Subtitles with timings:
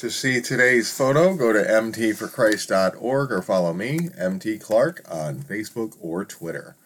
[0.00, 6.22] To see today's photo, go to mtforchrist.org or follow me, MT Clark, on Facebook or
[6.26, 6.76] Twitter.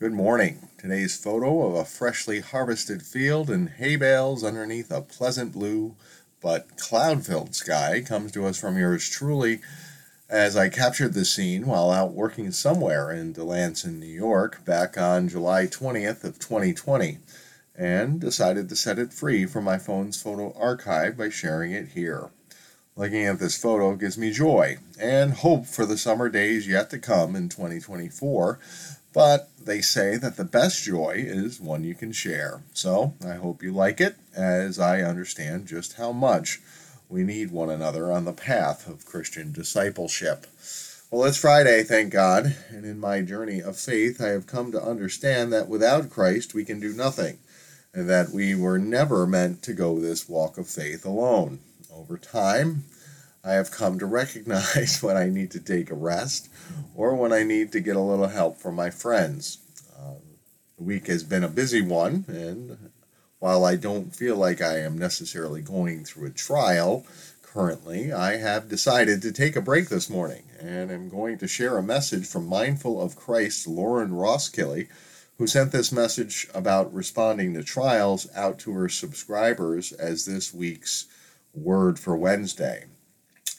[0.00, 0.68] Good morning.
[0.76, 5.94] Today's photo of a freshly harvested field and hay bales underneath a pleasant blue
[6.42, 9.60] but cloud filled sky comes to us from yours truly
[10.28, 15.28] as I captured the scene while out working somewhere in Delanson, New York, back on
[15.28, 17.18] July 20th of 2020,
[17.76, 22.30] and decided to set it free from my phone's photo archive by sharing it here.
[22.98, 26.98] Looking at this photo gives me joy and hope for the summer days yet to
[26.98, 28.58] come in 2024,
[29.14, 32.62] but they say that the best joy is one you can share.
[32.72, 36.60] So I hope you like it, as I understand just how much
[37.08, 40.48] we need one another on the path of Christian discipleship.
[41.08, 44.82] Well, it's Friday, thank God, and in my journey of faith, I have come to
[44.82, 47.38] understand that without Christ we can do nothing,
[47.94, 51.60] and that we were never meant to go this walk of faith alone.
[51.90, 52.84] Over time,
[53.42, 56.48] I have come to recognize when I need to take a rest
[56.94, 59.58] or when I need to get a little help from my friends.
[59.98, 60.14] Uh,
[60.76, 62.90] the week has been a busy one, and
[63.38, 67.06] while I don't feel like I am necessarily going through a trial
[67.42, 71.78] currently, I have decided to take a break this morning and am going to share
[71.78, 74.88] a message from Mindful of Christ Lauren Roskilly,
[75.38, 81.06] who sent this message about responding to trials out to her subscribers as this week's
[81.54, 82.84] word for Wednesday.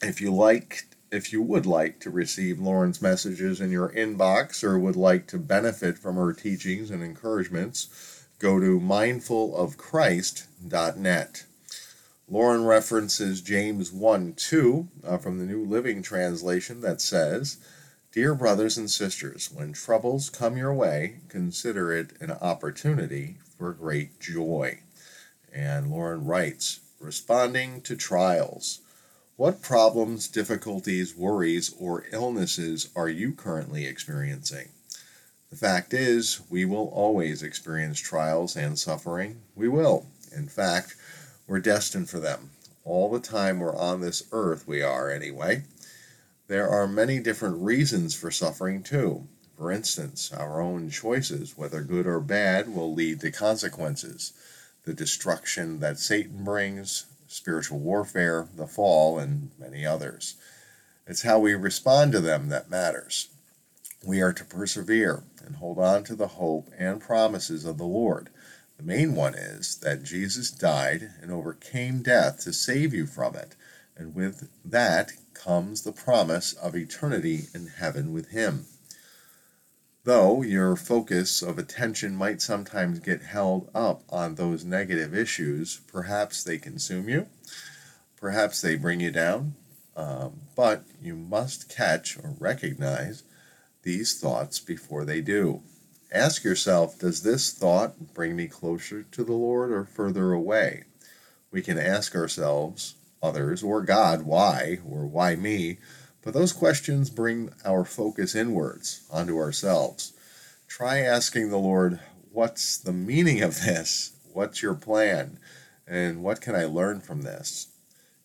[0.01, 4.77] If you like if you would like to receive Lauren's messages in your inbox or
[4.77, 11.45] would like to benefit from her teachings and encouragements, go to mindfulofchrist.net.
[12.27, 17.57] Lauren references James 1 2 uh, from the New Living Translation that says,
[18.11, 24.19] Dear brothers and sisters, when troubles come your way, consider it an opportunity for great
[24.19, 24.81] joy.
[25.51, 28.81] And Lauren writes, Responding to trials.
[29.37, 34.67] What problems, difficulties, worries, or illnesses are you currently experiencing?
[35.49, 39.41] The fact is, we will always experience trials and suffering.
[39.55, 40.07] We will.
[40.35, 40.97] In fact,
[41.47, 42.49] we're destined for them.
[42.83, 45.63] All the time we're on this earth, we are anyway.
[46.49, 49.25] There are many different reasons for suffering, too.
[49.55, 54.33] For instance, our own choices, whether good or bad, will lead to consequences.
[54.85, 60.35] The destruction that Satan brings, spiritual warfare, the fall, and many others.
[61.05, 63.29] It's how we respond to them that matters.
[64.05, 68.29] We are to persevere and hold on to the hope and promises of the Lord.
[68.77, 73.55] The main one is that Jesus died and overcame death to save you from it,
[73.97, 78.67] and with that comes the promise of eternity in heaven with Him.
[80.09, 86.43] Though your focus of attention might sometimes get held up on those negative issues, perhaps
[86.43, 87.27] they consume you,
[88.17, 89.53] perhaps they bring you down,
[89.95, 93.21] um, but you must catch or recognize
[93.83, 95.61] these thoughts before they do.
[96.11, 100.85] Ask yourself Does this thought bring me closer to the Lord or further away?
[101.51, 105.77] We can ask ourselves, others, or God, why, or why me,
[106.21, 110.13] but those questions bring our focus inwards onto ourselves.
[110.67, 111.99] Try asking the Lord,
[112.31, 114.13] What's the meaning of this?
[114.33, 115.39] What's your plan?
[115.87, 117.67] And what can I learn from this?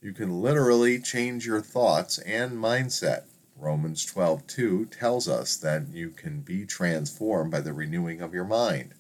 [0.03, 3.25] You can literally change your thoughts and mindset
[3.57, 8.95] Romans 12:2 tells us that you can be transformed by the renewing of your mind.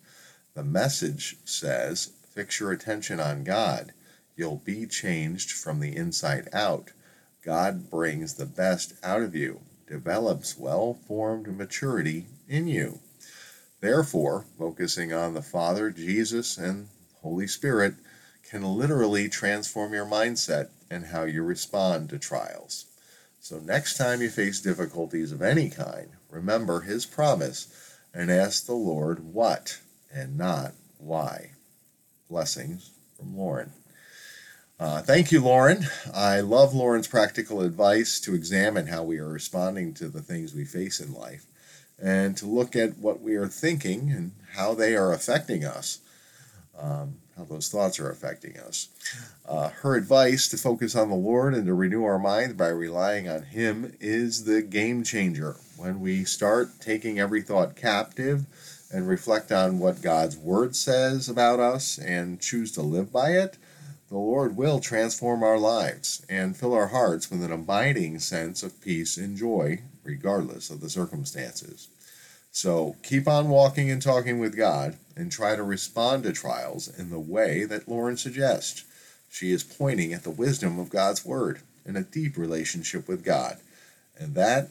[0.55, 3.93] The message says, fix your attention on God.
[4.37, 6.93] You'll be changed from the inside out.
[7.44, 13.00] God brings the best out of you, develops well formed maturity in you.
[13.81, 16.88] Therefore, focusing on the Father, Jesus, and
[17.21, 17.94] Holy Spirit
[18.49, 22.87] can literally transform your mindset and how you respond to trials.
[23.41, 27.69] So, next time you face difficulties of any kind, remember His promise
[28.15, 29.81] and ask the Lord what
[30.11, 31.50] and not why.
[32.31, 33.72] Blessings from Lauren.
[34.79, 35.87] Uh, thank you, Lauren.
[36.12, 40.65] I love Lauren's practical advice to examine how we are responding to the things we
[40.65, 41.47] face in life
[42.03, 46.00] and to look at what we are thinking and how they are affecting us.
[46.76, 48.88] Um, how those thoughts are affecting us.
[49.49, 53.29] Uh, her advice to focus on the Lord and to renew our mind by relying
[53.29, 55.56] on Him is the game changer.
[55.76, 58.47] When we start taking every thought captive
[58.93, 63.56] and reflect on what God's Word says about us and choose to live by it,
[64.14, 68.81] the Lord will transform our lives and fill our hearts with an abiding sense of
[68.81, 71.88] peace and joy, regardless of the circumstances.
[72.52, 77.11] So keep on walking and talking with God and try to respond to trials in
[77.11, 78.84] the way that Lauren suggests.
[79.32, 83.56] She is pointing at the wisdom of God's Word and a deep relationship with God.
[84.16, 84.69] And that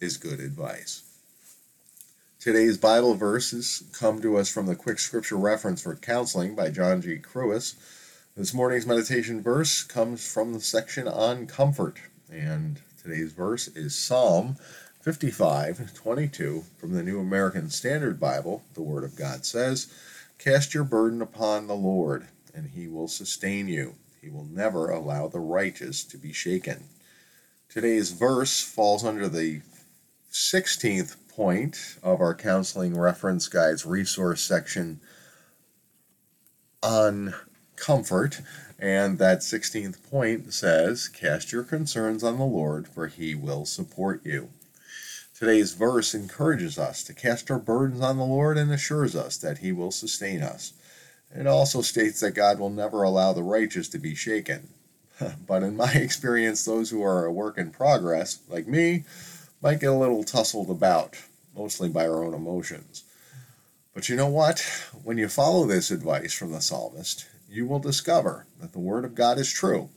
[0.00, 1.02] is good advice.
[2.38, 7.00] Today's Bible verses come to us from the Quick Scripture Reference for Counseling by John
[7.00, 7.16] G.
[7.16, 7.76] Kruis.
[8.36, 11.96] This morning's meditation verse comes from the section on comfort,
[12.30, 14.56] and today's verse is Psalm
[15.00, 18.62] 55 22 from the New American Standard Bible.
[18.74, 19.90] The Word of God says,
[20.38, 23.94] Cast your burden upon the Lord, and he will sustain you.
[24.20, 26.84] He will never allow the righteous to be shaken.
[27.70, 29.62] Today's verse falls under the
[30.30, 35.00] 16th point of our Counseling Reference Guide's resource section
[36.82, 37.34] on
[37.76, 38.40] comfort.
[38.78, 44.24] And that 16th point says, Cast your concerns on the Lord, for he will support
[44.24, 44.50] you.
[45.38, 49.58] Today's verse encourages us to cast our burdens on the Lord and assures us that
[49.58, 50.72] he will sustain us.
[51.34, 54.68] It also states that God will never allow the righteous to be shaken.
[55.46, 59.04] but in my experience, those who are a work in progress, like me,
[59.62, 61.16] might get a little tussled about,
[61.54, 63.04] mostly by our own emotions.
[63.94, 64.60] But you know what?
[65.04, 69.14] When you follow this advice from the psalmist, you will discover that the Word of
[69.14, 69.88] God is true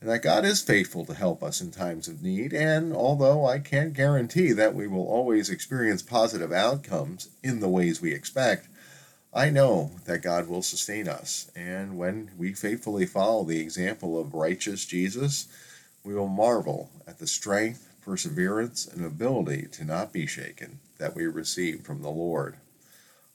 [0.00, 2.52] and that God is faithful to help us in times of need.
[2.52, 8.02] And although I can't guarantee that we will always experience positive outcomes in the ways
[8.02, 8.66] we expect,
[9.32, 11.50] I know that God will sustain us.
[11.54, 15.46] And when we faithfully follow the example of righteous Jesus,
[16.04, 21.26] we will marvel at the strength, perseverance, and ability to not be shaken that we
[21.26, 22.56] receive from the Lord.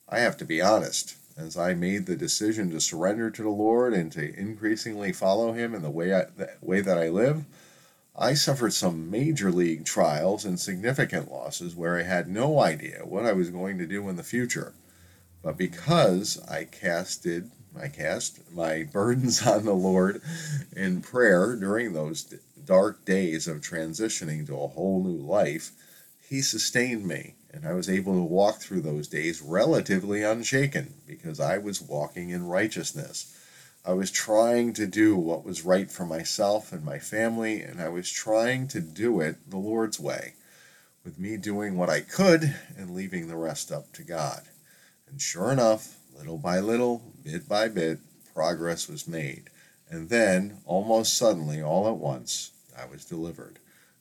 [0.09, 3.93] I have to be honest as I made the decision to surrender to the Lord
[3.93, 7.45] and to increasingly follow Him in the way, I, the way that I live,
[8.15, 13.25] I suffered some major league trials and significant losses where I had no idea what
[13.25, 14.73] I was going to do in the future.
[15.43, 20.21] But because I casted I cast my burdens on the Lord
[20.75, 22.23] in prayer during those
[22.65, 25.71] dark days of transitioning to a whole new life,
[26.27, 31.39] He sustained me and I was able to walk through those days relatively unshaken because
[31.39, 33.33] I was walking in righteousness.
[33.85, 37.87] I was trying to do what was right for myself and my family, and I
[37.87, 40.33] was trying to do it the Lord's way,
[41.05, 44.41] with me doing what I could and leaving the rest up to God.
[45.09, 47.99] And sure enough, little by little, bit by bit,
[48.33, 49.49] progress was made.
[49.89, 53.57] And then, almost suddenly, all at once, I was delivered.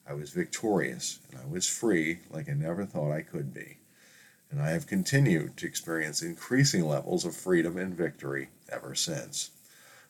[0.09, 3.79] I was victorious and I was free like I never thought I could be.
[4.51, 9.51] And I have continued to experience increasing levels of freedom and victory ever since.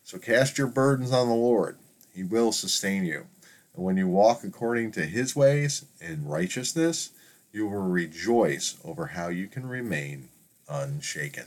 [0.04, 1.78] So cast your burdens on the Lord.
[2.14, 3.26] He will sustain you.
[3.74, 7.10] And when you walk according to his ways in righteousness,
[7.52, 10.28] you will rejoice over how you can remain
[10.68, 11.46] unshaken.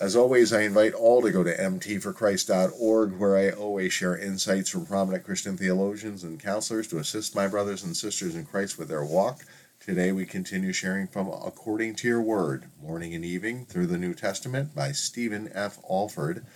[0.00, 4.86] As always, I invite all to go to mtforchrist.org, where I always share insights from
[4.86, 9.04] prominent Christian theologians and counselors to assist my brothers and sisters in Christ with their
[9.04, 9.44] walk.
[9.78, 14.14] Today, we continue sharing from According to Your Word, Morning and Evening Through the New
[14.14, 15.78] Testament by Stephen F.
[15.82, 16.46] Olford,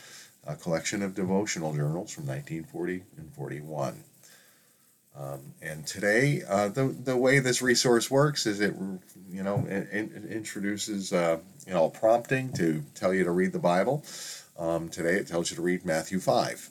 [0.46, 4.04] a collection of devotional journals from 1940 and 41.
[5.16, 8.74] Um, and today, uh, the the way this resource works is it
[9.30, 13.60] you know it, it introduces uh, you know prompting to tell you to read the
[13.60, 14.04] Bible.
[14.58, 16.68] Um, today, it tells you to read Matthew five,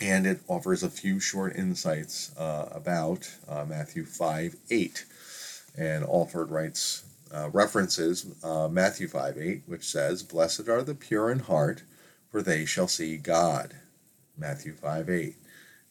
[0.00, 5.04] and it offers a few short insights uh, about uh, Matthew five eight.
[5.76, 11.30] And Olford writes uh, references uh, Matthew five eight, which says, "Blessed are the pure
[11.30, 11.82] in heart,
[12.30, 13.74] for they shall see God."
[14.38, 15.36] Matthew five eight.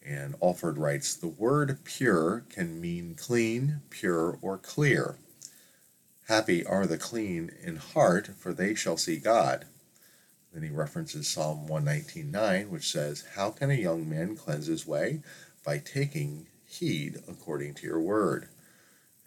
[0.07, 5.17] And Olford writes The word pure can mean clean, pure, or clear.
[6.29, 9.65] Happy are the clean in heart, for they shall see God.
[10.53, 15.19] Then he references Psalm 119.9, which says, How can a young man cleanse his way?
[15.65, 18.47] By taking heed according to your word.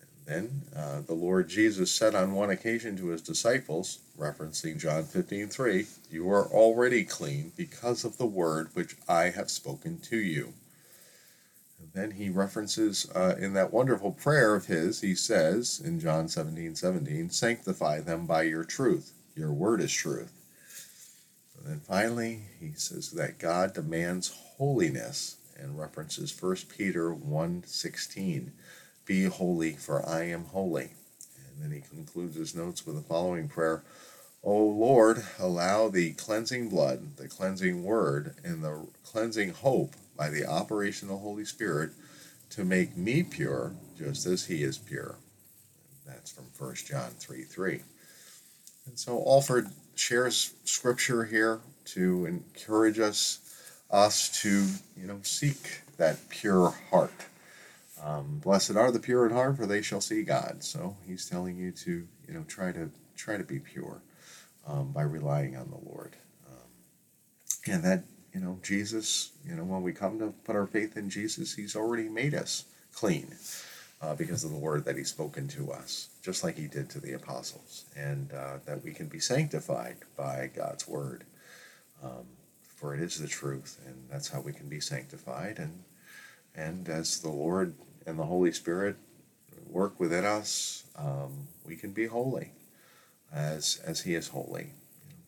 [0.01, 5.05] And then uh, the Lord Jesus said on one occasion to his disciples, referencing John
[5.05, 10.55] 15.3, You are already clean because of the word which I have spoken to you.
[11.93, 16.77] Then he references uh, in that wonderful prayer of his, he says in John 17
[16.77, 19.13] 17, Sanctify them by your truth.
[19.35, 20.33] Your word is truth.
[21.57, 28.53] And then finally, he says that God demands holiness and references 1 Peter 1 16,
[29.05, 30.91] Be holy, for I am holy.
[31.49, 33.83] And then he concludes his notes with the following prayer
[34.43, 40.45] O Lord, allow the cleansing blood, the cleansing word, and the cleansing hope by the
[40.47, 41.93] operation of the Holy Spirit
[42.51, 45.17] to make me pure just as he is pure.
[46.07, 47.81] That's from 1 John 3 3.
[48.85, 53.39] And so Olford shares scripture here to encourage us
[53.91, 57.15] us to you know seek that pure heart.
[58.05, 60.63] Um, Blessed are the pure in heart, for they shall see God.
[60.63, 64.03] So he's telling you to you know try to try to be pure
[64.67, 66.15] um, by relying on the Lord.
[66.47, 70.97] Um, and that you know Jesus, you know when we come to put our faith
[70.97, 73.35] in Jesus, He's already made us clean
[74.01, 77.01] uh, because of the word that He's spoken to us, just like He did to
[77.01, 81.25] the apostles, and uh, that we can be sanctified by God's word.
[82.03, 82.27] Um,
[82.77, 85.59] for it is the truth, and that's how we can be sanctified.
[85.59, 85.85] And
[86.55, 87.75] and as the Lord
[88.07, 88.97] and the Holy Spirit
[89.69, 92.53] work within us, um, we can be holy,
[93.33, 94.69] as as He is holy,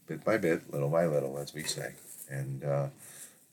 [0.06, 1.94] bit by bit, little by little, as we say,
[2.30, 2.64] and.
[2.64, 2.88] Uh,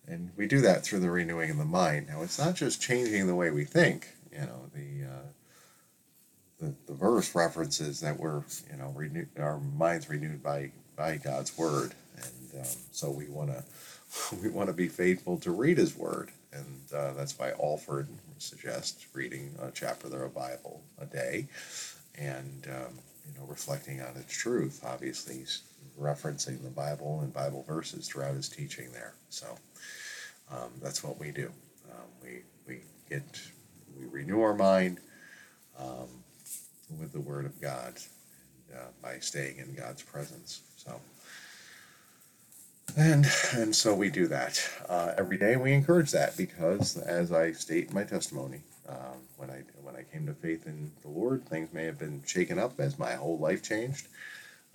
[0.08, 2.08] and we do that through the renewing of the mind.
[2.08, 4.08] Now, it's not just changing the way we think.
[4.32, 5.28] You know, the uh,
[6.60, 11.58] the, the verse references that we're you know renew our minds renewed by by God's
[11.58, 13.64] word, and um, so we want to
[14.42, 18.08] we want to be faithful to read His Word, and uh, that's why Olford
[18.38, 21.48] suggests reading a chapter of the Bible a day,
[22.18, 24.82] and um, you know reflecting on its truth.
[24.86, 25.46] Obviously,
[26.00, 29.14] referencing the Bible and Bible verses throughout his teaching there.
[29.30, 29.48] So
[30.52, 31.52] um, that's what we do.
[31.92, 33.42] Um, we we get
[33.98, 35.00] we renew our mind
[35.78, 36.08] um,
[37.00, 37.94] with the Word of God
[38.70, 40.62] and, uh, by staying in God's presence.
[40.78, 41.00] So.
[42.98, 45.58] And and so we do that uh, every day.
[45.58, 50.04] We encourage that because, as I state in my testimony, um, when I when I
[50.12, 53.38] came to faith in the Lord, things may have been shaken up as my whole
[53.38, 54.08] life changed,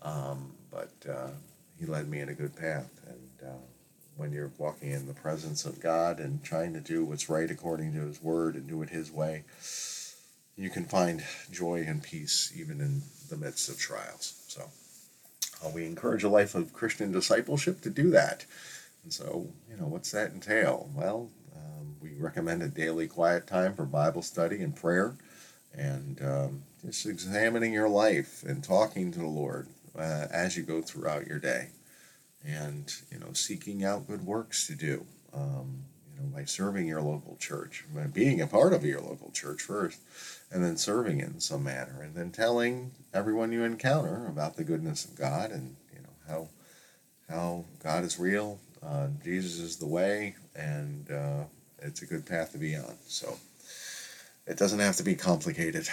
[0.04, 1.30] um, but uh,
[1.78, 2.90] He led me in a good path.
[3.08, 3.62] And uh,
[4.16, 7.92] when you're walking in the presence of God and trying to do what's right according
[7.94, 9.44] to His Word and do it His way,
[10.56, 14.44] you can find joy and peace even in the midst of trials.
[14.46, 14.70] So.
[15.64, 18.44] Uh, we encourage a life of Christian discipleship to do that.
[19.02, 20.90] And so, you know, what's that entail?
[20.94, 25.14] Well, um, we recommend a daily quiet time for Bible study and prayer,
[25.74, 30.82] and um, just examining your life and talking to the Lord uh, as you go
[30.82, 31.68] throughout your day,
[32.44, 35.06] and you know, seeking out good works to do.
[35.32, 35.84] Um,
[36.14, 39.62] you know, by serving your local church, by being a part of your local church
[39.62, 39.98] first,
[40.52, 45.04] and then serving in some manner, and then telling everyone you encounter about the goodness
[45.04, 46.48] of God and you know how
[47.28, 51.44] how God is real, uh, Jesus is the way, and uh,
[51.80, 52.94] it's a good path to be on.
[53.06, 53.36] So
[54.46, 55.88] it doesn't have to be complicated.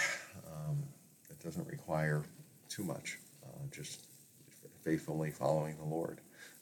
[0.46, 0.82] Um,
[1.30, 2.22] it doesn't require
[2.68, 3.18] too much.
[3.62, 4.06] Uh, just
[4.82, 6.20] faithfully following the Lord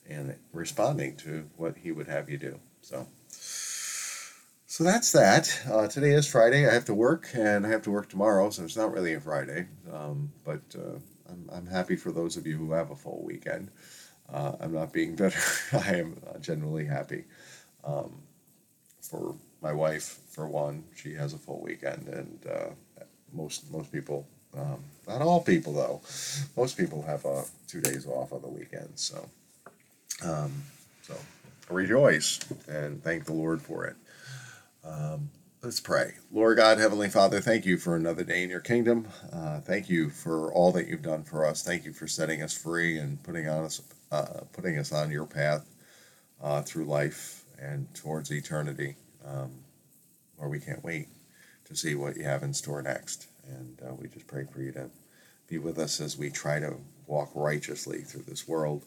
[0.08, 2.58] and responding to what He would have you do.
[2.82, 3.06] So.
[4.66, 5.62] So that's that.
[5.68, 6.68] Uh, today is Friday.
[6.68, 9.20] I have to work, and I have to work tomorrow, so it's not really a
[9.20, 9.66] Friday.
[9.92, 13.72] Um, but uh, I'm, I'm happy for those of you who have a full weekend.
[14.32, 15.40] Uh, I'm not being bitter.
[15.72, 17.24] I am genuinely happy.
[17.82, 18.22] Um,
[19.02, 23.02] for my wife, for one, she has a full weekend, and uh,
[23.32, 26.00] most most people, um, not all people though,
[26.56, 28.90] most people have uh, two days off on the weekend.
[28.94, 29.28] So,
[30.24, 30.52] um,
[31.02, 31.14] so
[31.68, 33.96] rejoice and thank the Lord for it.
[34.84, 35.30] Um,
[35.62, 36.14] let's pray.
[36.32, 39.08] Lord God, Heavenly Father, thank you for another day in your kingdom.
[39.32, 41.62] Uh, thank you for all that you've done for us.
[41.62, 45.26] Thank you for setting us free and putting on us, uh, putting us on your
[45.26, 45.66] path
[46.42, 49.50] uh, through life and towards eternity, um,
[50.36, 51.08] where we can't wait
[51.66, 53.26] to see what you have in store next.
[53.48, 54.90] And uh, we just pray for you to
[55.48, 58.84] be with us as we try to walk righteously through this world.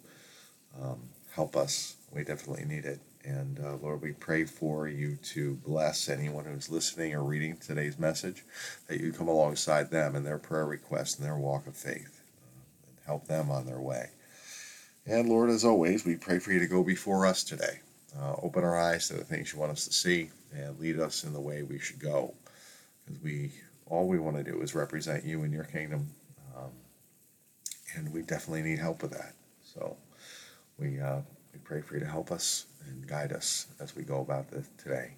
[0.82, 1.00] Um,
[1.36, 1.96] help us.
[2.12, 3.00] We definitely need it.
[3.26, 7.98] And uh, Lord, we pray for you to bless anyone who's listening or reading today's
[7.98, 8.44] message,
[8.88, 12.88] that you come alongside them in their prayer requests and their walk of faith uh,
[12.88, 14.10] and help them on their way.
[15.06, 17.80] And Lord, as always, we pray for you to go before us today.
[18.20, 21.24] Uh, open our eyes to the things you want us to see and lead us
[21.24, 22.34] in the way we should go.
[23.06, 23.52] Because we
[23.88, 26.10] all we want to do is represent you in your kingdom.
[26.56, 26.72] Um,
[27.96, 29.34] and we definitely need help with that.
[29.64, 29.98] So
[30.78, 31.20] we, uh,
[31.54, 34.68] we pray for you to help us and guide us as we go about this
[34.78, 35.14] today.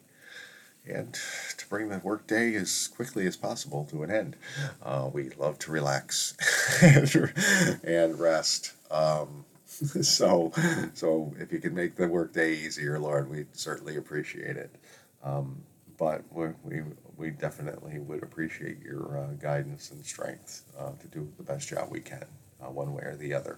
[0.88, 1.18] And
[1.58, 4.36] to bring the workday as quickly as possible to an end.
[4.84, 6.36] Uh, we love to relax
[7.84, 8.74] and rest.
[8.92, 10.54] Um, so,
[10.94, 14.76] so if you can make the workday easier, Lord, we certainly appreciate it.
[15.24, 15.64] Um,
[15.98, 16.82] but we
[17.18, 21.90] we definitely would appreciate your uh, guidance and strength uh, to do the best job
[21.90, 22.26] we can,
[22.62, 23.58] uh, one way or the other.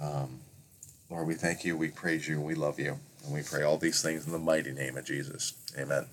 [0.00, 0.40] Um,
[1.08, 4.02] Lord, we thank you, we praise you, we love you, and we pray all these
[4.02, 5.54] things in the mighty name of Jesus.
[5.78, 6.06] Amen.